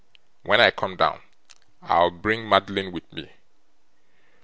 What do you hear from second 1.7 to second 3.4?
I'll bring Madeline with me.